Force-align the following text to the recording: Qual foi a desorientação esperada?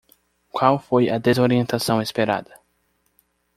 Qual 0.49 0.79
foi 0.79 1.11
a 1.11 1.19
desorientação 1.19 2.01
esperada? 2.01 2.59